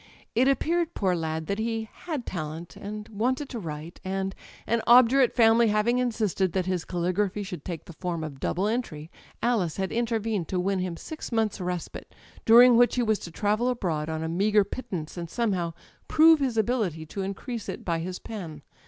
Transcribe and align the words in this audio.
It 0.33 0.47
appeared, 0.47 0.95
poor 0.95 1.15
lad, 1.15 1.45
that 1.45 1.59
he 1.59 1.87
'had 1.93 2.25
talent/ 2.25 2.75
and 2.75 3.07
'wanted 3.09 3.49
to 3.49 3.59
write'; 3.59 4.01
and, 4.03 4.33
an 4.65 4.81
obdurate 4.87 5.31
family 5.35 5.67
having 5.67 5.99
insisted 5.99 6.53
that 6.53 6.65
his 6.65 6.85
calligraphy 6.85 7.43
should 7.43 7.63
take 7.63 7.85
the 7.85 7.93
form 7.93 8.23
of 8.23 8.39
double 8.39 8.67
entry, 8.67 9.11
Alice 9.43 9.77
had 9.77 9.91
intervened 9.91 10.47
to 10.47 10.59
win 10.59 10.79
him 10.79 10.97
six 10.97 11.31
months* 11.31 11.61
respite, 11.61 12.15
during 12.45 12.75
which 12.77 12.95
he 12.95 13.03
was 13.03 13.19
to 13.19 13.29
travel 13.29 13.69
abroad 13.69 14.09
on 14.09 14.23
a 14.23 14.27
meagre 14.27 14.63
pittance, 14.63 15.17
and 15.17 15.29
somehow 15.29 15.71
prove 16.07 16.39
his 16.39 16.57
ability 16.57 17.05
to 17.05 17.21
increase 17.21 17.69
it 17.69 17.85
by 17.85 17.99
his 17.99 18.17
pen. 18.17 18.63